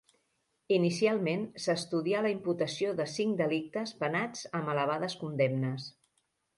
Inicialment 0.77 1.43
s'estudià 1.65 2.23
la 2.27 2.33
imputació 2.37 2.97
de 3.03 3.07
cinc 3.15 3.39
delictes, 3.45 3.95
penats 4.03 4.45
amb 4.63 4.77
elevades 4.77 5.21
condemnes. 5.25 5.91